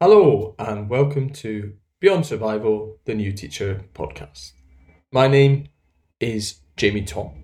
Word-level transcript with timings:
Hello, 0.00 0.54
and 0.60 0.88
welcome 0.88 1.28
to 1.30 1.72
Beyond 1.98 2.24
Survival, 2.24 2.98
the 3.04 3.16
New 3.16 3.32
Teacher 3.32 3.82
podcast. 3.94 4.52
My 5.10 5.26
name 5.26 5.70
is 6.20 6.60
Jamie 6.76 7.04
Thom. 7.04 7.42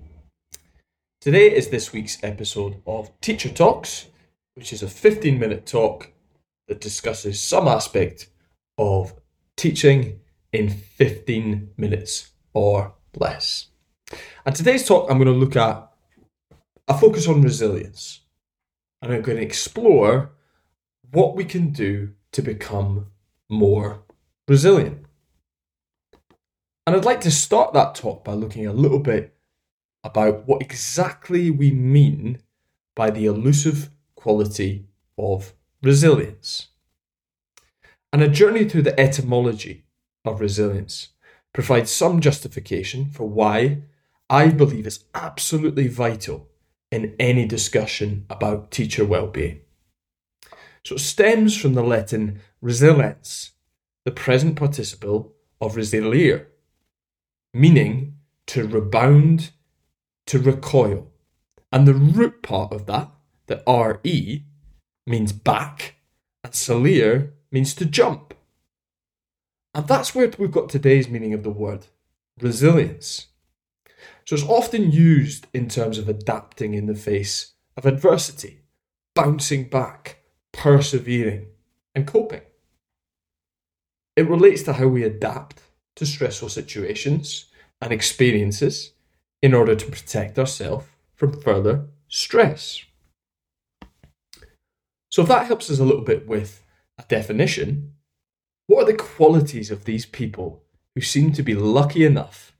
Today 1.21 1.53
is 1.53 1.71
this 1.71 1.93
week's 1.93 2.23
episode 2.23 2.81
of 2.87 3.11
Teacher 3.21 3.49
Talks, 3.49 4.07
which 4.55 4.73
is 4.73 4.85
a 4.85 4.89
15 4.89 5.37
minute 5.37 5.67
talk 5.67 6.13
that 6.69 6.81
discusses 6.81 7.41
some 7.41 7.67
aspect 7.67 8.29
of 8.79 9.15
teaching 9.57 10.21
in 10.53 10.69
15 10.71 11.71
minutes 11.77 12.31
or 12.53 12.95
less. 13.17 13.67
And 14.47 14.55
today's 14.55 14.87
talk, 14.87 15.11
I'm 15.11 15.19
going 15.19 15.27
to 15.27 15.33
look 15.33 15.57
at 15.57 15.91
a 16.87 16.97
focus 16.97 17.27
on 17.27 17.43
resilience. 17.43 18.21
And 19.03 19.13
I'm 19.13 19.23
going 19.23 19.39
to 19.39 19.43
explore 19.43 20.31
what 21.11 21.35
we 21.35 21.45
can 21.45 21.71
do 21.71 22.13
to 22.35 22.43
become 22.43 23.07
more 23.49 24.03
resilient. 24.47 25.07
And 26.87 26.95
I'd 26.95 27.05
like 27.05 27.23
to 27.23 27.31
start 27.31 27.73
that 27.73 27.95
talk 27.95 28.25
by 28.25 28.35
looking 28.35 28.67
a 28.67 28.73
little 28.73 28.99
bit 28.99 29.35
about 30.03 30.47
what 30.47 30.61
exactly 30.61 31.51
we 31.51 31.71
mean 31.71 32.39
by 32.95 33.11
the 33.11 33.25
elusive 33.25 33.91
quality 34.17 34.87
of 35.17 35.55
resilience. 35.83 36.69
And 38.13 38.23
a 38.23 38.29
journey 38.29 38.69
through 38.69 38.83
the 38.83 38.99
etymology 39.01 39.87
of 40.25 40.41
resilience 40.41 41.09
provides 41.53 41.91
some 41.91 42.21
justification 42.21 43.07
for 43.07 43.29
why 43.29 43.83
I 44.29 44.49
believe 44.49 44.87
it's 44.87 45.05
absolutely 45.15 45.89
vital 45.89 46.49
in 46.91 47.15
any 47.19 47.47
discussion 47.47 48.27
about 48.29 48.71
teacher 48.71 49.05
well-being. 49.05 49.61
So 50.85 50.97
it 50.97 51.01
stems 51.01 51.57
from 51.57 51.75
the 51.75 51.83
Latin 51.83 52.41
resilience, 52.61 53.53
the 54.05 54.11
present 54.11 54.57
participle 54.57 55.33
of 55.61 55.77
resilire, 55.77 56.47
meaning 57.55 58.17
to 58.49 58.67
rebound, 58.67 59.51
to 60.27 60.39
recoil. 60.39 61.11
And 61.73 61.89
the 61.89 61.95
root 61.95 62.43
part 62.43 62.73
of 62.73 62.87
that, 62.87 63.11
the 63.47 63.63
RE, 63.67 64.45
means 65.07 65.33
back, 65.33 65.97
and 66.43 66.55
salire 66.55 67.35
means 67.51 67.75
to 67.75 67.87
jump. 67.87 68.35
And 69.75 69.89
that's 69.89 70.15
where 70.15 70.31
we've 70.39 70.53
got 70.53 70.69
today's 70.69 71.09
meaning 71.09 71.35
of 71.35 71.43
the 71.43 71.51
word 71.51 71.87
resilience. 72.41 73.29
So 74.25 74.35
it's 74.35 74.45
often 74.45 74.91
used 74.91 75.47
in 75.53 75.69
terms 75.69 75.99
of 75.99 76.09
adapting 76.09 76.75
in 76.75 76.87
the 76.87 76.95
face 76.95 77.55
of 77.77 77.87
adversity, 77.87 78.61
bouncing 79.15 79.69
back, 79.69 80.19
persevering, 80.65 81.47
and 81.95 82.07
coping. 82.07 82.41
It 84.17 84.27
relates 84.27 84.63
to 84.63 84.73
how 84.73 84.87
we 84.87 85.03
adapt 85.03 85.61
to 85.97 86.07
stressful 86.07 86.49
situations 86.49 87.45
and 87.83 87.93
experiences 87.93 88.95
in 89.43 89.53
order 89.53 89.77
to 89.77 89.91
protect 89.91 90.39
ourselves 90.39 90.87
from 91.15 91.39
further 91.39 91.89
stress. 92.09 92.83
So, 95.11 95.21
if 95.21 95.29
that 95.29 95.49
helps 95.49 95.71
us 95.71 95.81
a 95.81 95.85
little 95.85 96.01
bit 96.01 96.27
with 96.27 96.65
a 96.97 97.03
definition, 97.03 97.93
what 98.67 98.85
are 98.85 98.93
the 98.93 98.97
qualities 98.97 99.71
of 99.71 99.85
these 99.85 100.07
people 100.07 100.63
who 100.95 101.03
seem 101.03 101.35
to 101.35 101.43
be 101.43 101.55
lucky 101.55 102.07
enough 102.07 102.57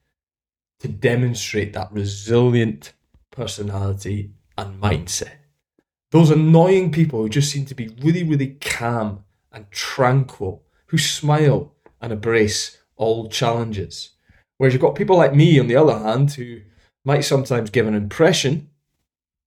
to 0.81 0.89
demonstrate 0.89 1.73
that 1.73 1.91
resilient 1.91 2.93
personality 3.31 4.33
and 4.59 4.79
mindset? 4.79 5.44
Those 6.15 6.31
annoying 6.31 6.93
people 6.93 7.23
who 7.23 7.29
just 7.29 7.51
seem 7.51 7.67
to 7.67 7.75
be 7.75 7.89
really, 8.01 8.23
really 8.23 8.57
calm 8.61 9.25
and 9.51 9.69
tranquil, 9.73 10.63
who 10.87 10.97
smile 10.97 11.75
and 12.01 12.13
embrace 12.13 12.79
all 12.95 13.29
challenges. 13.29 14.11
Whereas 14.57 14.73
you've 14.73 14.81
got 14.81 14.95
people 14.95 15.17
like 15.17 15.35
me, 15.35 15.59
on 15.59 15.67
the 15.67 15.75
other 15.75 15.99
hand, 15.99 16.35
who 16.35 16.61
might 17.05 17.23
sometimes 17.23 17.69
give 17.69 17.89
an 17.89 17.97
impression 17.97 18.71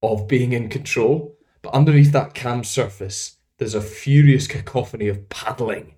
of 0.03 0.27
being 0.27 0.51
in 0.51 0.67
control, 0.67 1.38
but 1.61 1.73
underneath 1.73 2.11
that 2.11 2.35
calm 2.35 2.66
surface, 2.66 3.38
there's 3.59 3.73
a 3.73 3.79
furious 3.79 4.45
cacophony 4.45 5.07
of 5.07 5.29
paddling, 5.29 5.95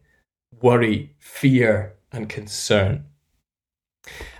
worry, 0.62 1.16
fear, 1.18 1.96
and 2.12 2.30
concern. 2.30 3.06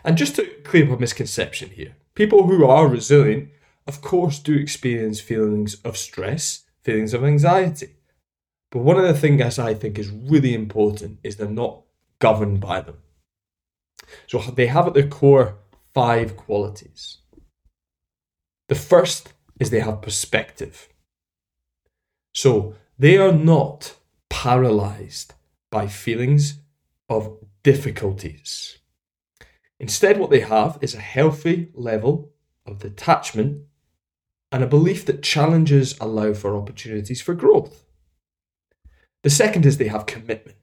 And 0.04 0.16
just 0.16 0.36
to 0.36 0.46
clear 0.64 0.86
up 0.86 0.96
a 0.96 1.02
misconception 1.02 1.72
here, 1.72 1.96
people 2.14 2.46
who 2.46 2.68
are 2.68 2.88
resilient 2.88 3.50
of 3.90 4.02
course, 4.02 4.38
do 4.38 4.54
experience 4.54 5.20
feelings 5.20 5.74
of 5.84 5.98
stress, 5.98 6.64
feelings 6.84 7.16
of 7.16 7.24
anxiety. 7.24 7.96
But 8.70 8.84
one 8.84 8.98
of 8.98 9.04
the 9.04 9.16
things 9.16 9.58
I 9.58 9.74
think 9.74 9.98
is 9.98 10.12
really 10.12 10.54
important 10.54 11.18
is 11.24 11.36
they're 11.36 11.50
not 11.50 11.82
governed 12.20 12.60
by 12.60 12.82
them. 12.82 13.00
So 14.28 14.38
they 14.42 14.68
have 14.68 14.86
at 14.86 14.94
their 14.94 15.08
core 15.08 15.56
five 15.92 16.38
qualities. 16.38 17.18
The 18.68 18.76
first 18.76 19.34
is 19.60 19.72
they 19.72 19.80
have 19.80 20.04
perspective. 20.04 20.88
So 22.36 22.76
they 23.00 23.18
are 23.18 23.32
not 23.32 23.96
paralyzed 24.30 25.34
by 25.72 25.88
feelings 25.88 26.60
of 27.10 27.40
difficulties. 27.64 28.78
Instead, 29.80 30.20
what 30.20 30.30
they 30.30 30.42
have 30.42 30.78
is 30.80 30.94
a 30.94 31.00
healthy 31.00 31.72
level 31.74 32.34
of 32.68 32.78
detachment 32.78 33.64
and 34.52 34.64
a 34.64 34.68
belief 34.68 35.06
that 35.06 35.24
challenges 35.24 35.98
allow 36.00 36.34
for 36.34 36.56
opportunities 36.56 37.22
for 37.22 37.34
growth. 37.34 37.86
The 39.24 39.30
second 39.30 39.66
is 39.66 39.78
they 39.78 39.88
have 39.88 40.06
commitment. 40.06 40.58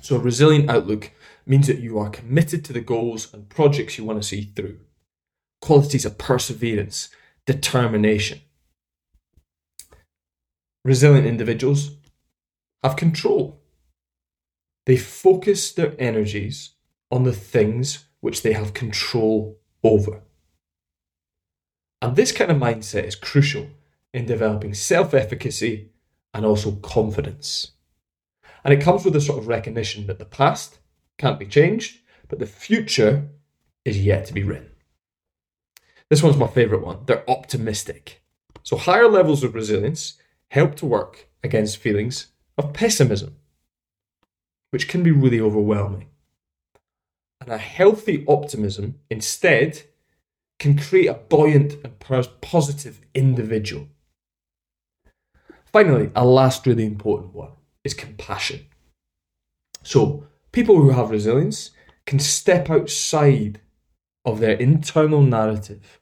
So, 0.00 0.16
a 0.16 0.20
resilient 0.20 0.70
outlook 0.70 1.10
means 1.46 1.66
that 1.66 1.80
you 1.80 1.98
are 1.98 2.10
committed 2.10 2.64
to 2.64 2.72
the 2.72 2.80
goals 2.80 3.32
and 3.32 3.48
projects 3.48 3.98
you 3.98 4.04
want 4.04 4.22
to 4.22 4.28
see 4.28 4.52
through. 4.54 4.78
Qualities 5.60 6.04
of 6.04 6.18
perseverance, 6.18 7.08
determination. 7.44 8.40
Resilient 10.84 11.26
individuals 11.26 11.96
have 12.82 12.96
control. 12.96 13.60
They 14.84 14.96
focus 14.96 15.72
their 15.72 15.94
energies 15.98 16.74
on 17.10 17.24
the 17.24 17.32
things 17.32 18.04
which 18.20 18.42
they 18.42 18.52
have 18.52 18.74
control 18.74 19.58
over. 19.82 20.22
And 22.06 22.14
this 22.14 22.30
kind 22.30 22.52
of 22.52 22.58
mindset 22.58 23.02
is 23.02 23.16
crucial 23.16 23.66
in 24.14 24.26
developing 24.26 24.74
self 24.74 25.12
efficacy 25.12 25.90
and 26.32 26.46
also 26.46 26.76
confidence. 26.76 27.72
And 28.62 28.72
it 28.72 28.80
comes 28.80 29.04
with 29.04 29.16
a 29.16 29.20
sort 29.20 29.40
of 29.40 29.48
recognition 29.48 30.06
that 30.06 30.20
the 30.20 30.24
past 30.24 30.78
can't 31.18 31.36
be 31.36 31.46
changed, 31.46 31.98
but 32.28 32.38
the 32.38 32.46
future 32.46 33.26
is 33.84 34.04
yet 34.04 34.24
to 34.26 34.32
be 34.32 34.44
written. 34.44 34.70
This 36.08 36.22
one's 36.22 36.36
my 36.36 36.46
favourite 36.46 36.86
one. 36.86 37.00
They're 37.06 37.28
optimistic. 37.28 38.22
So, 38.62 38.76
higher 38.76 39.08
levels 39.08 39.42
of 39.42 39.56
resilience 39.56 40.14
help 40.52 40.76
to 40.76 40.86
work 40.86 41.28
against 41.42 41.78
feelings 41.78 42.28
of 42.56 42.72
pessimism, 42.72 43.34
which 44.70 44.86
can 44.86 45.02
be 45.02 45.10
really 45.10 45.40
overwhelming. 45.40 46.06
And 47.40 47.50
a 47.50 47.58
healthy 47.58 48.24
optimism 48.28 49.00
instead 49.10 49.82
can 50.58 50.78
create 50.78 51.08
a 51.08 51.14
buoyant 51.14 51.74
and 51.84 51.98
positive 52.40 53.00
individual. 53.14 53.88
Finally, 55.66 56.10
a 56.14 56.24
last 56.24 56.66
really 56.66 56.86
important 56.86 57.34
one 57.34 57.52
is 57.84 57.92
compassion. 57.94 58.66
So, 59.82 60.26
people 60.52 60.80
who 60.80 60.90
have 60.90 61.10
resilience 61.10 61.70
can 62.06 62.18
step 62.18 62.70
outside 62.70 63.60
of 64.24 64.40
their 64.40 64.56
internal 64.56 65.22
narrative 65.22 66.00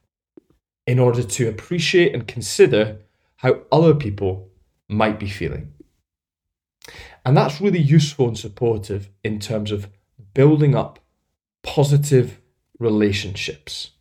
in 0.87 0.99
order 0.99 1.23
to 1.23 1.49
appreciate 1.49 2.13
and 2.13 2.27
consider 2.27 2.99
how 3.37 3.61
other 3.71 3.93
people 3.93 4.49
might 4.87 5.19
be 5.19 5.29
feeling. 5.29 5.73
And 7.25 7.35
that's 7.35 7.59
really 7.59 7.79
useful 7.79 8.27
and 8.27 8.37
supportive 8.37 9.09
in 9.23 9.39
terms 9.39 9.71
of 9.71 9.89
building 10.33 10.75
up 10.75 10.99
positive 11.63 12.39
relationships 12.79 13.91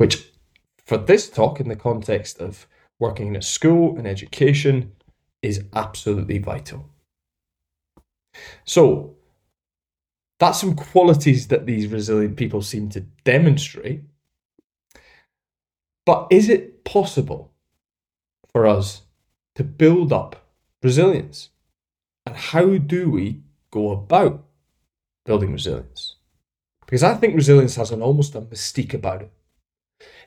which 0.00 0.32
for 0.86 0.96
this 0.96 1.28
talk 1.28 1.60
in 1.60 1.68
the 1.68 1.76
context 1.76 2.40
of 2.40 2.66
working 2.98 3.26
in 3.26 3.36
a 3.36 3.42
school 3.42 3.98
and 3.98 4.06
education 4.06 4.92
is 5.42 5.62
absolutely 5.74 6.38
vital. 6.38 6.88
So, 8.64 9.16
that's 10.38 10.58
some 10.58 10.74
qualities 10.74 11.48
that 11.48 11.66
these 11.66 11.88
resilient 11.88 12.38
people 12.38 12.62
seem 12.62 12.88
to 12.90 13.00
demonstrate. 13.24 14.00
But 16.06 16.28
is 16.30 16.48
it 16.48 16.82
possible 16.82 17.52
for 18.54 18.66
us 18.66 19.02
to 19.56 19.64
build 19.64 20.14
up 20.14 20.46
resilience? 20.82 21.50
And 22.24 22.34
how 22.34 22.78
do 22.78 23.10
we 23.10 23.42
go 23.70 23.90
about 23.90 24.44
building 25.26 25.52
resilience? 25.52 26.16
Because 26.86 27.02
I 27.02 27.16
think 27.16 27.34
resilience 27.34 27.76
has 27.76 27.90
an 27.90 28.00
almost 28.00 28.34
a 28.34 28.40
mystique 28.40 28.94
about 28.94 29.20
it. 29.20 29.32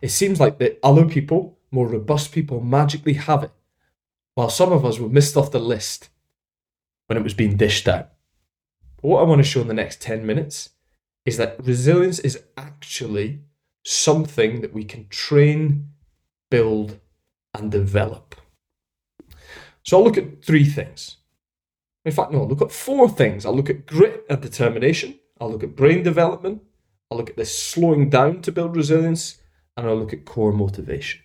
It 0.02 0.10
seems 0.10 0.40
like 0.40 0.58
the 0.58 0.78
other 0.84 1.06
people, 1.06 1.58
more 1.72 1.88
robust 1.88 2.32
people, 2.32 2.60
magically 2.62 3.14
have 3.14 3.44
it, 3.44 3.52
while 4.36 4.50
some 4.50 4.72
of 4.72 4.86
us 4.86 5.00
were 5.00 5.10
missed 5.10 5.38
off 5.38 5.52
the 5.52 5.60
list. 5.60 6.10
when 7.08 7.18
it 7.18 7.24
was 7.24 7.34
being 7.34 7.58
dished 7.58 7.88
out. 7.88 8.10
But 9.02 9.10
what 9.10 9.20
I 9.20 9.24
want 9.24 9.40
to 9.40 9.48
show 9.48 9.62
in 9.62 9.68
the 9.68 9.74
next 9.74 10.02
10 10.02 10.26
minutes 10.26 10.70
is 11.26 11.38
that 11.38 11.64
resilience 11.64 12.20
is 12.20 12.44
actually 12.58 13.42
something 13.86 14.62
that 14.62 14.74
we 14.74 14.84
can 14.84 15.08
train, 15.10 15.90
build, 16.50 17.00
and 17.54 17.72
develop. 17.72 18.36
So 19.84 19.98
I'll 19.98 20.04
look 20.04 20.18
at 20.18 20.44
three 20.44 20.66
things. 20.66 21.18
In 22.06 22.12
fact, 22.12 22.32
no, 22.32 22.40
I'll 22.40 22.48
look 22.48 22.62
at 22.62 22.72
four 22.72 23.10
things. 23.10 23.46
I'll 23.46 23.56
look 23.56 23.70
at 23.70 23.86
grit 23.86 24.26
and 24.30 24.42
determination. 24.42 25.20
I'll 25.40 25.52
look 25.52 25.64
at 25.64 25.76
brain 25.76 26.04
development. 26.04 26.62
I'll 27.12 27.18
look 27.18 27.30
at 27.30 27.38
this 27.38 27.58
slowing 27.58 28.10
down 28.10 28.42
to 28.42 28.52
build 28.52 28.76
resilience. 28.76 29.40
And 29.76 29.88
I'll 29.88 29.98
look 29.98 30.14
at 30.14 30.26
core 30.26 30.54
motivation. 30.54 31.22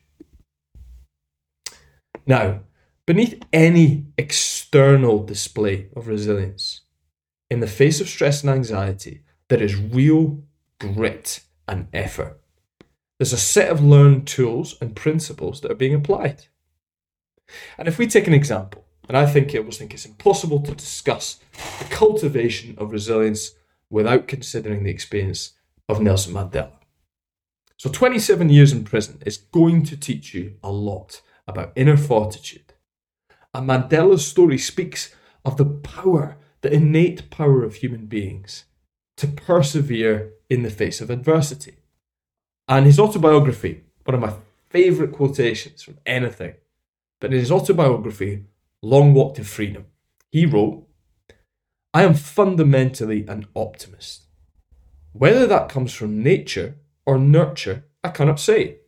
Now, 2.27 2.61
beneath 3.07 3.43
any 3.53 4.07
external 4.17 5.23
display 5.23 5.89
of 5.95 6.09
resilience, 6.09 6.83
in 7.51 7.61
the 7.61 7.67
face 7.67 8.01
of 8.01 8.09
stress 8.09 8.43
and 8.43 8.51
anxiety, 8.51 9.23
there 9.49 9.63
is 9.63 9.77
real 9.77 10.43
grit 10.79 11.41
and 11.67 11.89
effort. 11.93 12.41
There's 13.19 13.33
a 13.33 13.39
set 13.39 13.71
of 13.71 13.83
learned 13.83 14.27
tools 14.27 14.77
and 14.81 14.95
principles 14.95 15.61
that 15.61 15.71
are 15.71 15.77
being 15.77 15.95
applied. 15.95 16.47
And 17.79 17.89
if 17.89 17.99
we 17.99 18.07
take 18.07 18.27
an 18.27 18.35
example, 18.35 18.85
and 19.09 19.17
I 19.17 19.27
think 19.27 19.55
I 19.55 19.59
almost 19.59 19.79
think 19.79 19.95
it's 19.95 20.05
impossible 20.05 20.61
to 20.61 20.75
discuss 20.75 21.41
the 21.79 21.87
cultivation 21.87 22.75
of 22.79 22.93
resilience 22.93 23.53
without 23.91 24.29
considering 24.29 24.85
the 24.85 24.91
experience 24.91 25.55
of 25.89 26.01
Nelson 26.01 26.35
Mandela. 26.35 26.78
So 27.79 27.89
27 27.89 28.49
years 28.49 28.73
in 28.73 28.83
prison 28.83 29.23
is 29.25 29.37
going 29.37 29.85
to 29.85 29.97
teach 29.97 30.35
you 30.35 30.57
a 30.65 30.73
lot 30.73 31.23
about 31.47 31.73
inner 31.77 31.97
fortitude. 31.97 32.75
And 33.55 33.69
Mandela's 33.69 34.27
story 34.27 34.59
speaks 34.59 35.15
of 35.45 35.57
the 35.57 35.65
power, 35.65 36.37
the 36.61 36.73
innate 36.73 37.31
power 37.31 37.63
of 37.63 37.77
human 37.77 38.07
beings 38.07 38.65
to 39.17 39.29
persevere 39.29 40.33
in 40.51 40.65
the 40.65 40.71
face 40.71 41.01
of 41.01 41.09
adversity. 41.09 41.77
And 42.67 42.85
his 42.85 42.99
autobiography, 42.99 43.85
one 44.05 44.17
of 44.17 44.21
my 44.21 44.35
favourite 44.71 45.13
quotations 45.13 45.83
from 45.83 45.99
anything, 46.05 46.55
but 47.21 47.33
in 47.33 47.39
his 47.39 47.53
autobiography, 47.53 48.45
Long 48.83 49.15
Walk 49.15 49.37
to 49.37 49.45
Freedom, 49.45 49.87
he 50.31 50.47
wrote, 50.47 50.85
I 51.95 52.03
am 52.03 52.15
fundamentally 52.15 53.25
an 53.29 53.47
optimist. 53.55 54.25
Whether 55.13 55.47
that 55.47 55.69
comes 55.69 55.93
from 55.93 56.23
nature 56.23 56.77
or 57.09 57.17
nurture, 57.19 57.87
I 58.05 58.11
cannot 58.11 58.39
say. 58.39 58.81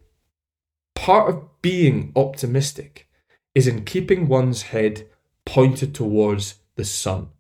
Part 0.94 1.30
of 1.30 1.62
being 1.62 2.12
optimistic 2.14 3.08
is 3.54 3.66
in 3.66 3.86
keeping 3.86 4.28
one's 4.28 4.60
head 4.74 5.08
pointed 5.46 5.94
towards 5.94 6.56
the 6.76 6.84
sun, 6.84 7.30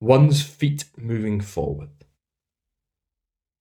one's 0.00 0.42
feet 0.42 0.86
moving 0.96 1.40
forward. 1.40 1.90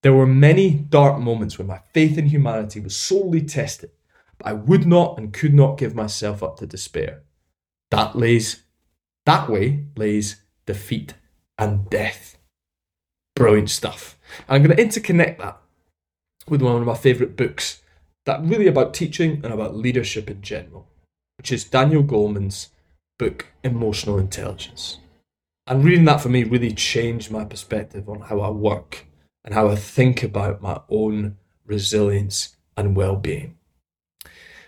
There 0.01 0.13
were 0.13 0.25
many 0.25 0.71
dark 0.71 1.19
moments 1.19 1.59
when 1.59 1.67
my 1.67 1.81
faith 1.93 2.17
in 2.17 2.25
humanity 2.25 2.79
was 2.79 2.97
sorely 2.97 3.43
tested, 3.43 3.91
but 4.39 4.47
I 4.47 4.53
would 4.53 4.87
not 4.87 5.19
and 5.19 5.31
could 5.31 5.53
not 5.53 5.77
give 5.77 5.93
myself 5.93 6.41
up 6.41 6.57
to 6.57 6.65
despair. 6.65 7.21
That 7.91 8.15
lays 8.15 8.63
that 9.27 9.47
way 9.47 9.85
lays 9.95 10.41
defeat 10.65 11.13
and 11.59 11.87
death. 11.91 12.39
Brilliant 13.35 13.69
stuff. 13.69 14.17
And 14.47 14.55
I'm 14.55 14.63
going 14.63 14.75
to 14.75 14.83
interconnect 14.83 15.37
that 15.37 15.60
with 16.47 16.61
one 16.61 16.75
of 16.75 16.85
my 16.85 16.95
favourite 16.95 17.35
books 17.35 17.81
that 18.25 18.43
really 18.43 18.67
about 18.67 18.93
teaching 18.93 19.41
and 19.43 19.53
about 19.53 19.75
leadership 19.75 20.29
in 20.29 20.41
general, 20.41 20.87
which 21.37 21.51
is 21.51 21.63
Daniel 21.63 22.03
Goleman's 22.03 22.69
book 23.17 23.47
Emotional 23.63 24.17
Intelligence. 24.19 24.99
And 25.67 25.83
reading 25.83 26.05
that 26.05 26.21
for 26.21 26.29
me 26.29 26.43
really 26.43 26.73
changed 26.73 27.31
my 27.31 27.45
perspective 27.45 28.09
on 28.09 28.21
how 28.21 28.41
I 28.41 28.49
work 28.49 29.05
and 29.43 29.53
how 29.53 29.69
I 29.69 29.75
think 29.75 30.23
about 30.23 30.61
my 30.61 30.81
own 30.89 31.37
resilience 31.65 32.55
and 32.75 32.95
well 32.95 33.15
being. 33.15 33.57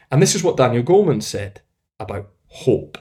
And 0.10 0.22
this 0.22 0.36
is 0.36 0.44
what 0.44 0.58
Daniel 0.58 0.84
Goleman 0.84 1.24
said 1.24 1.62
about 2.00 2.30
hope. 2.48 2.98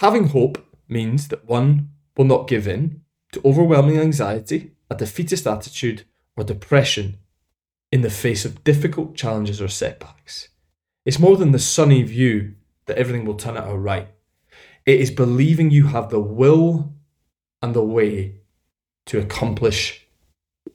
Having 0.00 0.28
hope 0.28 0.66
means 0.88 1.28
that 1.28 1.48
one 1.48 1.90
will 2.16 2.24
not 2.24 2.48
give 2.48 2.66
in 2.66 3.02
to 3.32 3.40
overwhelming 3.44 3.98
anxiety, 3.98 4.72
a 4.90 4.94
defeatist 4.94 5.46
attitude, 5.46 6.04
or 6.36 6.44
depression 6.44 7.18
in 7.90 8.02
the 8.02 8.10
face 8.10 8.44
of 8.44 8.64
difficult 8.64 9.16
challenges 9.16 9.60
or 9.60 9.68
setbacks. 9.68 10.48
It's 11.04 11.18
more 11.18 11.36
than 11.36 11.52
the 11.52 11.58
sunny 11.58 12.02
view 12.02 12.54
that 12.86 12.98
everything 12.98 13.24
will 13.24 13.34
turn 13.34 13.56
out 13.56 13.68
all 13.68 13.78
right. 13.78 14.08
It 14.84 15.00
is 15.00 15.10
believing 15.10 15.70
you 15.70 15.86
have 15.86 16.10
the 16.10 16.20
will 16.20 16.92
and 17.62 17.74
the 17.74 17.82
way 17.82 18.40
to 19.06 19.18
accomplish 19.18 20.06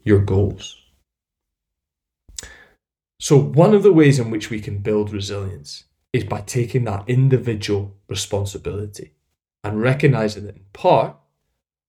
your 0.03 0.19
goals. 0.19 0.77
So, 3.19 3.37
one 3.37 3.73
of 3.73 3.83
the 3.83 3.93
ways 3.93 4.19
in 4.19 4.31
which 4.31 4.49
we 4.49 4.59
can 4.59 4.79
build 4.79 5.13
resilience 5.13 5.83
is 6.11 6.23
by 6.23 6.41
taking 6.41 6.85
that 6.85 7.03
individual 7.07 7.95
responsibility 8.09 9.13
and 9.63 9.81
recognizing 9.81 10.45
that 10.45 10.55
in 10.55 10.65
part, 10.73 11.15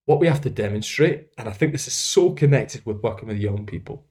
what 0.05 0.19
we 0.19 0.27
have 0.27 0.41
to 0.41 0.49
demonstrate, 0.49 1.29
and 1.37 1.47
I 1.47 1.51
think 1.51 1.71
this 1.71 1.87
is 1.87 1.93
so 1.93 2.31
connected 2.31 2.85
with 2.85 3.01
working 3.01 3.27
with 3.27 3.37
young 3.37 3.65
people, 3.65 4.05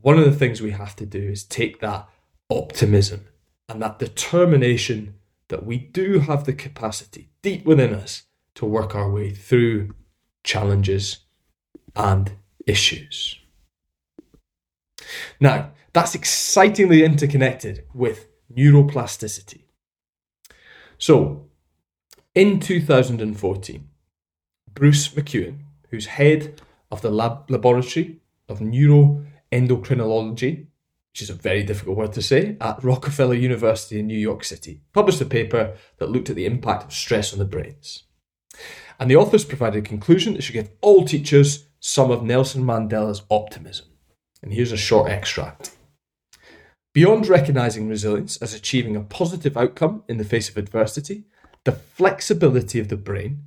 one 0.00 0.18
of 0.18 0.24
the 0.24 0.32
things 0.32 0.60
we 0.60 0.72
have 0.72 0.94
to 0.96 1.06
do 1.06 1.20
is 1.20 1.44
take 1.44 1.80
that 1.80 2.08
optimism 2.50 3.26
and 3.68 3.80
that 3.82 3.98
determination 3.98 5.14
that 5.48 5.64
we 5.64 5.78
do 5.78 6.20
have 6.20 6.44
the 6.44 6.52
capacity 6.52 7.30
deep 7.42 7.64
within 7.64 7.94
us 7.94 8.24
to 8.54 8.66
work 8.66 8.94
our 8.94 9.10
way 9.10 9.32
through 9.32 9.94
challenges 10.44 11.18
and 11.94 12.32
issues. 12.66 13.38
Now, 15.40 15.72
that's 15.92 16.14
excitingly 16.14 17.04
interconnected 17.04 17.84
with 17.94 18.26
neuroplasticity. 18.54 19.62
So, 20.98 21.48
in 22.34 22.60
2014, 22.60 23.88
Bruce 24.76 25.08
McEwen, 25.08 25.64
who's 25.90 26.06
head 26.06 26.62
of 26.90 27.00
the 27.00 27.10
lab- 27.10 27.50
Laboratory 27.50 28.20
of 28.46 28.60
Neuroendocrinology, 28.60 30.66
which 31.10 31.22
is 31.22 31.30
a 31.30 31.34
very 31.34 31.62
difficult 31.62 31.96
word 31.96 32.12
to 32.12 32.20
say, 32.20 32.58
at 32.60 32.84
Rockefeller 32.84 33.34
University 33.34 33.98
in 33.98 34.06
New 34.06 34.18
York 34.18 34.44
City, 34.44 34.82
published 34.92 35.22
a 35.22 35.24
paper 35.24 35.74
that 35.96 36.10
looked 36.10 36.28
at 36.28 36.36
the 36.36 36.44
impact 36.44 36.84
of 36.84 36.92
stress 36.92 37.32
on 37.32 37.38
the 37.38 37.46
brains. 37.46 38.02
And 39.00 39.10
the 39.10 39.16
authors 39.16 39.46
provided 39.46 39.82
a 39.82 39.88
conclusion 39.88 40.34
that 40.34 40.42
should 40.42 40.52
give 40.52 40.68
all 40.82 41.06
teachers 41.06 41.64
some 41.80 42.10
of 42.10 42.22
Nelson 42.22 42.62
Mandela's 42.62 43.22
optimism. 43.30 43.86
And 44.42 44.52
here's 44.52 44.72
a 44.72 44.76
short 44.76 45.10
extract. 45.10 45.74
Beyond 46.92 47.28
recognizing 47.28 47.88
resilience 47.88 48.36
as 48.38 48.52
achieving 48.52 48.94
a 48.94 49.00
positive 49.00 49.56
outcome 49.56 50.02
in 50.06 50.18
the 50.18 50.24
face 50.24 50.50
of 50.50 50.58
adversity, 50.58 51.24
the 51.64 51.72
flexibility 51.72 52.78
of 52.78 52.88
the 52.88 52.96
brain, 52.96 53.44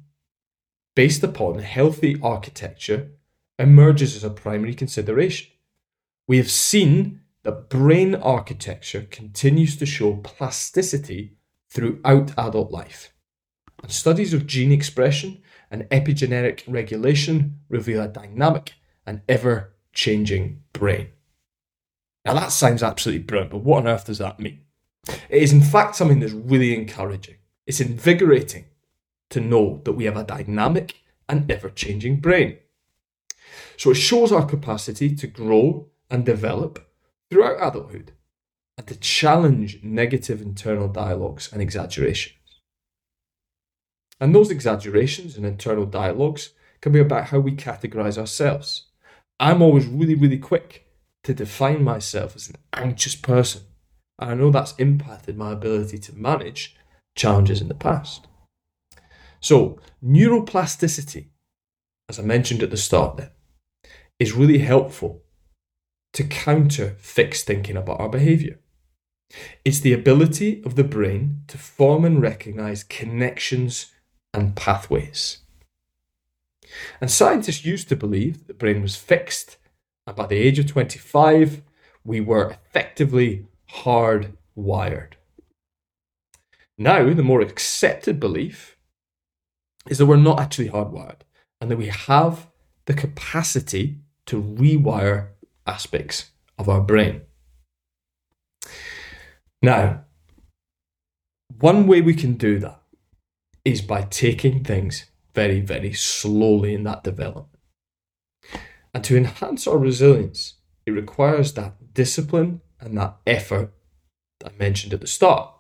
based 1.00 1.24
upon 1.24 1.60
healthy 1.60 2.20
architecture, 2.22 3.10
emerges 3.58 4.18
as 4.18 4.24
a 4.26 4.30
primary 4.30 4.74
consideration. 4.74 5.50
We 6.28 6.36
have 6.36 6.52
seen 6.52 7.22
that 7.44 7.70
brain 7.70 8.16
architecture 8.16 9.08
continues 9.10 9.78
to 9.78 9.86
show 9.86 10.18
plasticity 10.18 11.38
throughout 11.70 12.38
adult 12.38 12.72
life. 12.72 13.14
And 13.82 13.90
studies 13.90 14.34
of 14.34 14.46
gene 14.46 14.74
expression 14.74 15.42
and 15.72 15.84
epigenetic 15.84 16.64
regulation 16.68 17.62
reveal 17.70 18.02
a 18.02 18.10
dynamic 18.10 18.74
and 19.06 19.22
ever 19.30 19.76
changing 19.94 20.64
brain. 20.74 21.08
Now, 22.26 22.34
that 22.34 22.52
sounds 22.52 22.84
absolutely 22.84 23.24
brilliant, 23.24 23.52
but 23.52 23.64
what 23.64 23.78
on 23.78 23.88
earth 23.88 24.08
does 24.08 24.18
that 24.18 24.42
mean? 24.42 24.66
It 25.30 25.44
is, 25.44 25.54
in 25.54 25.62
fact, 25.62 25.96
something 25.96 26.20
that's 26.20 26.34
really 26.34 26.76
encouraging. 26.76 27.38
It's 27.66 27.80
invigorating 27.80 28.66
to 29.30 29.40
know 29.40 29.82
that 29.86 29.94
we 29.94 30.06
have 30.06 30.18
a 30.18 30.24
dynamic 30.24 31.02
and 31.28 31.50
ever 31.52 31.70
changing 31.70 32.20
brain. 32.20 32.58
So, 33.78 33.92
it 33.92 33.96
shows 33.96 34.32
our 34.32 34.46
capacity 34.46 35.16
to 35.16 35.28
grow 35.28 35.88
and 36.10 36.26
develop 36.26 36.88
throughout 37.30 37.68
adulthood 37.68 38.14
and 38.78 38.88
to 38.88 38.96
challenge 38.96 39.80
negative 39.84 40.42
internal 40.42 40.88
dialogues 40.88 41.52
and 41.52 41.62
exaggerations. 41.62 42.36
And 44.20 44.34
those 44.34 44.52
exaggerations 44.52 45.38
and 45.38 45.46
internal 45.46 45.86
dialogues 45.86 46.52
can 46.82 46.92
be 46.92 47.00
about 47.00 47.26
how 47.26 47.40
we 47.40 47.52
categorize 47.56 48.18
ourselves. 48.18 48.88
I'm 49.40 49.62
always 49.62 49.86
really, 49.86 50.16
really 50.16 50.38
quick 50.38 50.88
to 51.24 51.34
define 51.34 51.84
myself 51.84 52.36
as 52.36 52.50
an 52.50 52.56
anxious 52.74 53.16
person. 53.16 53.62
And 54.18 54.32
I 54.32 54.34
know 54.34 54.50
that's 54.50 54.76
impacted 54.78 55.38
my 55.38 55.52
ability 55.52 55.98
to 56.00 56.16
manage 56.16 56.76
challenges 57.16 57.62
in 57.62 57.68
the 57.68 57.74
past. 57.74 58.29
So, 59.40 59.80
neuroplasticity, 60.04 61.28
as 62.10 62.20
I 62.20 62.24
mentioned 62.24 62.64
at 62.64 62.72
the 62.72 62.78
start 62.78 63.18
there, 63.18 63.32
is 64.20 64.34
really 64.34 64.60
helpful 64.60 65.24
to 66.14 66.24
counter 66.24 66.96
fixed 67.00 67.46
thinking 67.46 67.78
about 67.78 68.00
our 68.00 68.10
behavior. 68.10 68.60
It's 69.64 69.80
the 69.80 69.94
ability 69.94 70.62
of 70.66 70.76
the 70.76 70.84
brain 70.84 71.44
to 71.48 71.58
form 71.58 72.04
and 72.04 72.22
recognize 72.22 72.84
connections 72.84 73.92
and 74.34 74.56
pathways. 74.56 75.40
And 77.00 77.10
scientists 77.10 77.66
used 77.66 77.90
to 77.90 77.96
believe 77.96 78.40
that 78.40 78.48
the 78.48 78.54
brain 78.54 78.82
was 78.82 78.96
fixed, 78.96 79.58
and 80.06 80.16
by 80.16 80.26
the 80.26 80.38
age 80.38 80.60
of 80.60 80.68
25, 80.68 81.62
we 82.04 82.20
were 82.20 82.50
effectively 82.50 83.48
hardwired. 83.72 85.14
Now, 86.78 87.14
the 87.14 87.24
more 87.24 87.42
accepted 87.42 88.20
belief 88.20 88.78
is 89.90 89.98
that 89.98 90.06
we're 90.06 90.18
not 90.18 90.40
actually 90.40 90.70
hardwired 90.70 91.22
and 91.60 91.70
that 91.70 91.78
we 91.78 91.88
have 91.88 92.48
the 92.86 92.94
capacity 92.94 94.00
to 94.26 94.42
rewire 94.42 95.30
aspects 95.68 96.32
of 96.58 96.70
our 96.70 96.82
brain. 96.82 97.22
Now, 99.62 100.06
one 101.60 101.88
way 101.88 102.02
we 102.02 102.14
can 102.14 102.36
do 102.36 102.60
that 102.60 102.82
is 103.66 103.82
by 103.82 104.04
taking 104.04 104.64
things 104.64 105.06
very, 105.34 105.60
very 105.60 105.94
slowly 105.94 106.74
in 106.74 106.84
that 106.84 107.04
development. 107.04 107.48
And 108.94 109.04
to 109.04 109.18
enhance 109.18 109.68
our 109.68 109.78
resilience, 109.78 110.56
it 110.86 110.92
requires 110.92 111.54
that 111.54 111.94
discipline 111.94 112.62
and 112.80 112.98
that 112.98 113.18
effort 113.28 113.74
that 114.40 114.54
I 114.54 114.58
mentioned 114.58 114.94
at 114.94 115.02
the 115.02 115.08
start. 115.08 115.54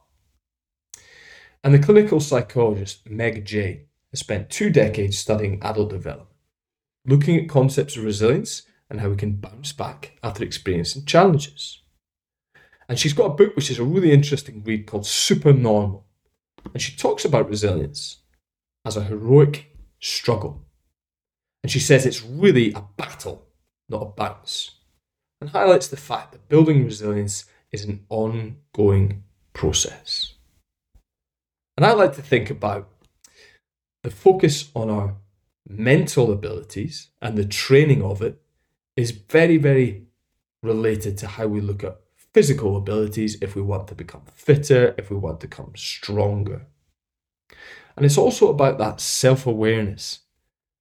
And 1.63 1.73
the 1.73 1.79
clinical 1.79 2.19
psychologist 2.19 3.09
Meg 3.09 3.45
Jay 3.45 3.88
has 4.11 4.19
spent 4.19 4.49
two 4.49 4.69
decades 4.69 5.17
studying 5.17 5.61
adult 5.61 5.89
development, 5.89 6.29
looking 7.05 7.37
at 7.37 7.49
concepts 7.49 7.95
of 7.95 8.03
resilience 8.03 8.63
and 8.89 8.99
how 8.99 9.09
we 9.09 9.15
can 9.15 9.35
bounce 9.35 9.71
back 9.71 10.17
after 10.23 10.43
experiencing 10.43 11.05
challenges. 11.05 11.81
And 12.87 12.97
she's 12.97 13.13
got 13.13 13.25
a 13.25 13.35
book 13.35 13.55
which 13.55 13.69
is 13.69 13.77
a 13.77 13.83
really 13.83 14.11
interesting 14.11 14.63
read 14.63 14.87
called 14.87 15.05
Supernormal. 15.05 16.07
And 16.73 16.81
she 16.81 16.97
talks 16.97 17.23
about 17.23 17.47
resilience 17.47 18.17
as 18.83 18.97
a 18.97 19.03
heroic 19.03 19.75
struggle. 19.99 20.65
And 21.63 21.71
she 21.71 21.79
says 21.79 22.05
it's 22.05 22.23
really 22.23 22.73
a 22.73 22.83
battle, 22.97 23.45
not 23.89 24.01
a 24.01 24.05
bounce. 24.05 24.71
And 25.39 25.51
highlights 25.51 25.87
the 25.87 25.97
fact 25.97 26.31
that 26.31 26.49
building 26.49 26.83
resilience 26.83 27.45
is 27.71 27.85
an 27.85 28.05
ongoing 28.09 29.23
process. 29.53 30.33
And 31.77 31.85
I 31.85 31.93
like 31.93 32.15
to 32.15 32.21
think 32.21 32.49
about 32.49 32.89
the 34.03 34.11
focus 34.11 34.71
on 34.75 34.89
our 34.89 35.15
mental 35.67 36.31
abilities 36.31 37.09
and 37.21 37.37
the 37.37 37.45
training 37.45 38.01
of 38.01 38.21
it 38.21 38.41
is 38.95 39.11
very, 39.11 39.57
very 39.57 40.05
related 40.61 41.17
to 41.17 41.27
how 41.27 41.47
we 41.47 41.61
look 41.61 41.83
at 41.83 41.99
physical 42.33 42.77
abilities 42.77 43.37
if 43.41 43.55
we 43.55 43.61
want 43.61 43.87
to 43.87 43.95
become 43.95 44.23
fitter, 44.33 44.93
if 44.97 45.09
we 45.09 45.17
want 45.17 45.39
to 45.39 45.47
become 45.47 45.71
stronger. 45.75 46.67
And 47.95 48.05
it's 48.05 48.17
also 48.17 48.49
about 48.49 48.77
that 48.77 49.01
self 49.01 49.45
awareness 49.45 50.19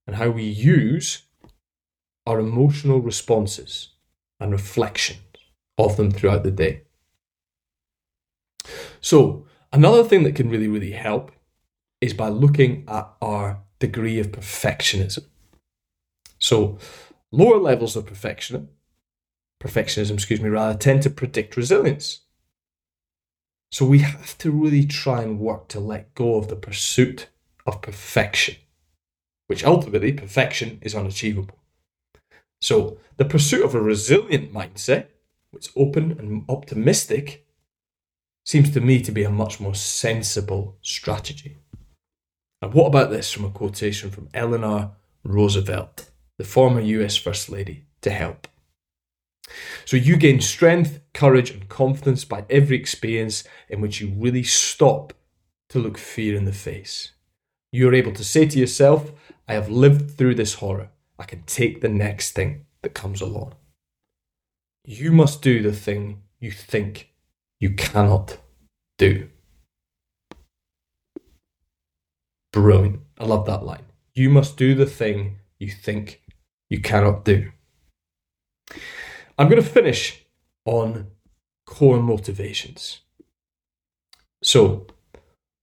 and 0.07 0.17
how 0.17 0.31
we 0.31 0.45
use 0.45 1.23
our 2.27 2.41
emotional 2.41 3.01
responses 3.01 3.91
and 4.39 4.53
reflections 4.53 5.21
of 5.77 5.97
them 5.97 6.11
throughout 6.11 6.43
the 6.43 6.51
day. 6.51 6.83
So, 9.01 9.47
another 9.73 10.05
thing 10.05 10.25
that 10.25 10.35
can 10.35 10.51
really, 10.51 10.69
really 10.69 10.93
help 10.93 11.33
is 12.01 12.15
by 12.15 12.29
looking 12.29 12.85
at 12.89 13.09
our 13.21 13.61
degree 13.79 14.19
of 14.19 14.33
perfectionism. 14.33 15.25
So, 16.39 16.79
lower 17.31 17.59
levels 17.59 17.97
of 17.97 18.07
perfectionism, 18.07 18.69
perfectionism, 19.61 20.15
excuse 20.15 20.41
me, 20.41 20.49
rather, 20.49 20.79
tend 20.79 21.03
to 21.03 21.11
predict 21.11 21.57
resilience. 21.57 22.21
So 23.71 23.85
we 23.85 23.99
have 23.99 24.39
to 24.39 24.51
really 24.51 24.87
try 24.87 25.23
and 25.23 25.39
work 25.39 25.69
to 25.69 25.81
let 25.81 26.15
go 26.15 26.37
of 26.37 26.49
the 26.49 26.57
pursuit 26.57 27.29
of 27.67 27.83
perfection, 27.83 28.57
which 29.47 29.65
ultimately 29.65 30.13
perfection 30.13 30.79
is 30.81 30.95
unachievable. 30.95 31.59
So 32.61 32.99
the 33.19 33.25
pursuit 33.25 33.65
of 33.65 33.75
a 33.75 33.81
resilient 33.81 34.53
mindset, 34.53 35.09
which 35.51 35.67
is 35.67 35.73
open 35.77 36.13
and 36.19 36.45
optimistic, 36.49 37.47
seems 38.45 38.71
to 38.71 38.81
me 38.81 39.03
to 39.03 39.13
be 39.13 39.25
a 39.25 39.31
much 39.31 39.61
more 39.61 39.75
sensible 39.75 40.79
strategy. 40.81 41.59
And 42.61 42.75
what 42.75 42.87
about 42.87 43.11
this 43.11 43.31
from 43.33 43.45
a 43.45 43.51
quotation 43.51 44.11
from 44.11 44.29
Eleanor 44.35 44.93
Roosevelt, 45.25 46.11
the 46.39 46.45
former 46.45 46.81
US 46.81 47.17
First 47.17 47.49
Lady, 47.49 47.85
to 48.03 48.11
help? 48.11 48.49
So 49.85 49.97
you 49.97 50.17
gain 50.17 50.41
strength, 50.41 51.01
courage, 51.15 51.51
and 51.51 51.69
confidence 51.69 52.25
by 52.25 52.45
every 52.51 52.77
experience 52.77 53.45
in 53.69 53.81
which 53.81 54.01
you 54.01 54.13
really 54.17 54.43
stop 54.43 55.13
to 55.71 55.79
look 55.79 55.99
fear 55.99 56.37
in 56.37 56.45
the 56.45 56.53
face. 56.53 57.13
You're 57.73 57.95
able 57.95 58.13
to 58.13 58.25
say 58.25 58.47
to 58.47 58.59
yourself, 58.59 59.13
I 59.47 59.55
have 59.55 59.71
lived 59.71 60.17
through 60.17 60.35
this 60.35 60.55
horror. 60.55 60.91
I 61.19 61.25
can 61.25 61.43
take 61.43 61.81
the 61.81 61.89
next 61.89 62.33
thing 62.33 62.67
that 62.83 62.95
comes 62.95 63.21
along. 63.21 63.55
You 64.85 65.13
must 65.13 65.43
do 65.43 65.63
the 65.63 65.73
thing 65.73 66.23
you 66.41 66.51
think 66.51 67.11
you 67.61 67.75
cannot 67.75 68.39
do. 68.97 69.29
Brilliant. 72.53 73.01
I 73.19 73.25
love 73.25 73.47
that 73.47 73.65
line. 73.65 73.85
You 74.15 74.31
must 74.31 74.57
do 74.57 74.75
the 74.75 74.87
thing 74.87 75.39
you 75.59 75.71
think 75.71 76.23
you 76.69 76.81
cannot 76.81 77.25
do. 77.25 77.51
I'm 79.39 79.49
going 79.49 79.63
to 79.63 79.69
finish 79.69 80.25
on 80.65 81.09
core 81.67 82.03
motivations. 82.03 83.01
So, 84.43 84.87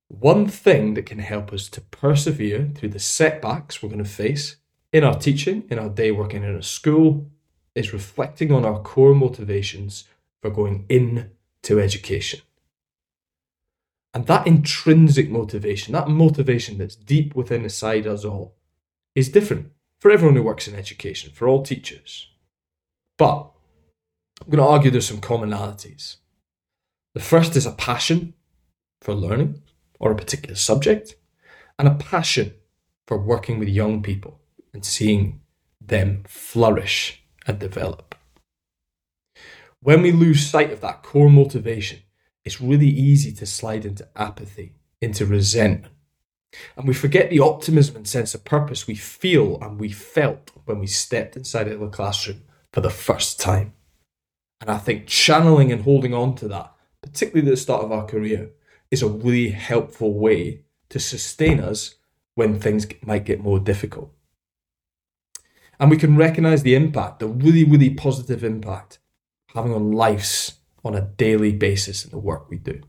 one 0.08 0.48
thing 0.48 0.94
that 0.94 1.06
can 1.06 1.20
help 1.20 1.52
us 1.52 1.68
to 1.70 1.82
persevere 1.82 2.70
through 2.76 2.90
the 2.90 3.00
setbacks 3.00 3.82
we're 3.82 3.90
going 3.90 4.04
to 4.04 4.10
face 4.10 4.58
in 4.94 5.04
our 5.04 5.18
teaching, 5.18 5.64
in 5.70 5.80
our 5.80 5.90
day 5.90 6.12
working 6.12 6.44
in 6.44 6.56
a 6.56 6.64
school, 6.64 7.30
is 7.74 7.92
reflecting 7.92 8.52
on 8.52 8.66
our 8.66 8.80
core 8.82 9.16
motivations 9.16 10.06
for 10.42 10.50
going 10.50 10.86
into 10.88 11.80
education. 11.80 12.40
And 14.16 14.26
that 14.28 14.48
intrinsic 14.48 15.30
motivation, 15.30 15.94
that 15.94 16.08
motivation 16.08 16.78
that's 16.78 16.96
deep 16.96 17.36
within 17.36 17.64
inside 17.64 18.08
us 18.08 18.24
all, 18.24 18.56
is 19.14 19.28
different 19.28 19.74
for 20.00 20.10
everyone 20.10 20.38
who 20.38 20.44
works 20.44 20.70
in 20.70 20.76
education, 20.76 21.34
for 21.34 21.50
all 21.50 21.62
teachers. 21.62 22.30
But 23.18 23.52
I'm 24.42 24.50
going 24.50 24.64
to 24.64 24.64
argue 24.64 24.90
there's 24.90 25.08
some 25.08 25.20
commonalities. 25.20 26.16
The 27.14 27.20
first 27.20 27.58
is 27.58 27.66
a 27.66 27.74
passion 27.74 28.34
for 29.02 29.14
learning 29.14 29.62
or 30.00 30.12
a 30.12 30.16
particular 30.16 30.56
subject, 30.56 31.16
and 31.78 31.88
a 31.88 31.96
passion 31.96 32.54
for 33.08 33.18
working 33.18 33.60
with 33.60 33.68
young 33.68 34.02
people 34.02 34.40
and 34.74 34.86
seeing 34.86 35.42
them 35.82 36.24
flourish 36.28 37.24
and 37.46 37.60
develop. 37.60 38.16
When 39.82 40.02
we 40.02 40.12
lose 40.12 40.50
sight 40.50 40.72
of 40.72 40.82
that 40.82 41.04
core 41.04 41.30
motivation, 41.30 42.00
it's 42.46 42.62
really 42.62 42.88
easy 42.88 43.32
to 43.34 43.46
slide 43.46 43.86
into 43.86 44.08
apathy, 44.16 44.74
into 45.02 45.26
resentment. 45.26 45.94
And 46.78 46.88
we 46.88 46.94
forget 46.94 47.30
the 47.30 47.40
optimism 47.40 47.98
and 47.98 48.08
sense 48.08 48.34
of 48.34 48.46
purpose 48.46 48.88
we 48.88 48.96
feel 48.96 49.60
and 49.62 49.80
we 49.80 49.90
felt 49.90 50.52
when 50.66 50.80
we 50.80 50.88
stepped 50.88 51.36
inside 51.36 51.68
of 51.68 51.80
the 51.80 51.90
classroom 51.90 52.44
for 52.72 52.82
the 52.82 52.90
first 52.90 53.40
time. 53.40 53.74
And 54.62 54.70
I 54.70 54.78
think 54.78 55.08
channeling 55.08 55.72
and 55.72 55.82
holding 55.82 56.14
on 56.14 56.36
to 56.36 56.48
that, 56.48 56.74
particularly 57.02 57.48
at 57.48 57.52
the 57.52 57.58
start 57.58 57.84
of 57.84 57.92
our 57.92 58.06
career, 58.06 58.52
is 58.90 59.02
a 59.02 59.10
really 59.10 59.50
helpful 59.50 60.14
way 60.14 60.62
to 60.90 61.00
sustain 61.00 61.60
us 61.60 61.96
when 62.36 62.60
things 62.60 62.88
might 63.02 63.26
get 63.26 63.42
more 63.42 63.60
difficult. 63.60 64.12
And 65.80 65.90
we 65.90 65.98
can 65.98 66.16
recognize 66.16 66.64
the 66.64 66.76
impact, 66.76 67.20
the 67.20 67.28
really, 67.28 67.66
really 67.66 67.90
positive 67.90 68.44
impact 68.44 69.00
having 69.54 69.74
on 69.74 69.92
lives 69.92 70.54
on 70.86 70.96
a 70.96 71.02
daily 71.02 71.52
basis 71.52 72.06
in 72.06 72.12
the 72.12 72.20
work 72.20 72.50
we 72.50 72.58
do. 72.58 72.82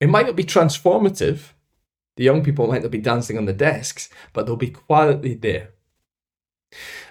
It 0.00 0.08
might 0.08 0.26
not 0.26 0.36
be 0.36 0.44
transformative. 0.44 1.52
The 2.16 2.24
young 2.24 2.42
people 2.42 2.66
might 2.66 2.82
not 2.82 2.90
be 2.90 2.98
dancing 2.98 3.38
on 3.38 3.44
the 3.44 3.52
desks, 3.52 4.10
but 4.32 4.44
they'll 4.44 4.56
be 4.56 4.70
quietly 4.70 5.34
there. 5.34 5.70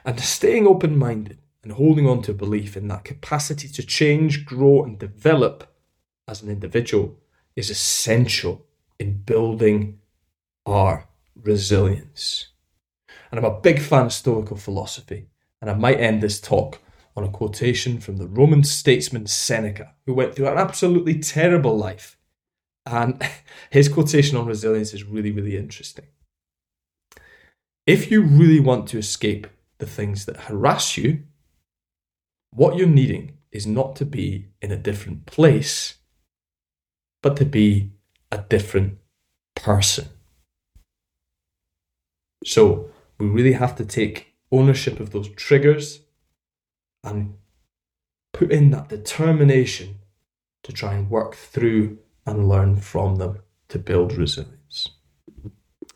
And 0.04 0.20
staying 0.20 0.68
open 0.68 0.98
minded 0.98 1.40
and 1.64 1.72
holding 1.72 2.08
on 2.08 2.22
to 2.24 2.34
belief 2.34 2.76
in 2.76 2.88
that 2.90 3.06
capacity 3.06 3.68
to 3.70 3.84
change, 3.84 4.46
grow, 4.46 4.84
and 4.84 5.00
develop 5.00 5.74
as 6.28 6.42
an 6.42 6.50
individual 6.50 7.18
is 7.56 7.70
essential 7.70 8.66
in 9.00 9.22
building 9.22 10.00
our 10.66 11.08
resilience. 11.36 12.50
And 13.32 13.40
I'm 13.40 13.52
a 13.52 13.60
big 13.60 13.82
fan 13.82 14.08
of 14.08 14.14
Stoical 14.14 14.58
philosophy, 14.58 15.28
and 15.62 15.70
I 15.70 15.74
might 15.74 16.00
end 16.00 16.22
this 16.22 16.40
talk 16.40 16.80
on 17.20 17.28
a 17.28 17.32
quotation 17.32 18.00
from 18.00 18.16
the 18.16 18.28
Roman 18.28 18.64
statesman 18.64 19.28
Seneca, 19.28 19.94
who 20.06 20.14
went 20.14 20.36
through 20.36 20.48
an 20.48 20.58
absolutely 20.58 21.20
terrible 21.20 21.78
life. 21.78 22.18
And 22.86 23.22
his 23.70 23.90
quotation 23.90 24.38
on 24.38 24.46
resilience 24.46 24.94
is 24.94 25.04
really, 25.04 25.32
really 25.32 25.58
interesting. 25.58 26.06
If 27.86 28.10
you 28.10 28.22
really 28.22 28.62
want 28.62 28.88
to 28.90 28.98
escape 28.98 29.48
the 29.80 29.86
things 29.86 30.26
that 30.26 30.42
harass 30.42 30.96
you, 30.96 31.24
what 32.52 32.78
you're 32.78 32.88
needing 32.88 33.38
is 33.52 33.68
not 33.68 33.98
to 33.98 34.06
be 34.06 34.48
in 34.62 34.72
a 34.72 34.78
different 34.78 35.26
place, 35.26 35.96
but 37.22 37.36
to 37.38 37.46
be 37.46 37.92
a 38.32 38.38
different 38.38 38.98
person. 39.56 40.08
So 42.46 42.90
we 43.18 43.28
really 43.28 43.54
have 43.54 43.76
to 43.76 43.86
take 43.86 44.36
ownership 44.52 45.02
of 45.02 45.10
those 45.12 45.28
triggers 45.30 46.02
and 47.04 47.36
put 48.34 48.52
in 48.52 48.72
that 48.72 48.90
determination 48.90 50.00
to 50.64 50.72
try 50.72 50.94
and 50.94 51.10
work 51.10 51.36
through 51.36 51.98
and 52.26 52.50
learn 52.50 52.76
from 52.78 53.16
them 53.16 53.40
to 53.70 53.80
build 53.80 54.14
resilience. 54.14 54.90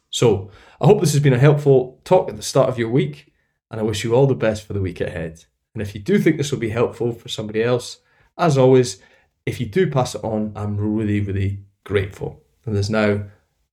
So, 0.09 0.51
I 0.79 0.85
hope 0.85 0.99
this 0.99 1.13
has 1.13 1.23
been 1.23 1.33
a 1.33 1.39
helpful 1.39 1.99
talk 2.03 2.29
at 2.29 2.35
the 2.35 2.43
start 2.43 2.69
of 2.69 2.77
your 2.77 2.89
week, 2.89 3.33
and 3.71 3.79
I 3.79 3.83
wish 3.83 4.03
you 4.03 4.13
all 4.13 4.27
the 4.27 4.35
best 4.35 4.65
for 4.65 4.73
the 4.73 4.81
week 4.81 5.01
ahead. 5.01 5.45
And 5.73 5.81
if 5.81 5.95
you 5.95 6.01
do 6.01 6.19
think 6.19 6.37
this 6.37 6.51
will 6.51 6.59
be 6.59 6.69
helpful 6.69 7.11
for 7.11 7.29
somebody 7.29 7.63
else, 7.63 7.99
as 8.37 8.57
always, 8.57 9.01
if 9.45 9.59
you 9.59 9.65
do 9.65 9.89
pass 9.89 10.15
it 10.15 10.23
on, 10.23 10.53
I'm 10.55 10.77
really, 10.77 11.19
really 11.19 11.63
grateful. 11.83 12.43
And 12.65 12.75
there's 12.75 12.89
now 12.89 13.25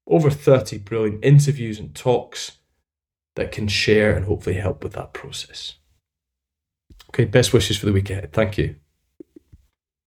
over 0.06 0.30
30 0.30 0.78
brilliant 0.78 1.24
interviews 1.24 1.78
and 1.78 1.94
talks 1.94 2.52
that 3.36 3.52
can 3.52 3.68
share 3.68 4.16
and 4.16 4.24
hopefully 4.24 4.56
help 4.56 4.82
with 4.82 4.94
that 4.94 5.12
process. 5.12 5.76
Okay, 7.10 7.24
best 7.24 7.52
wishes 7.52 7.76
for 7.76 7.86
the 7.86 7.92
weekend. 7.92 8.32
Thank 8.32 8.58
you. 8.58 8.76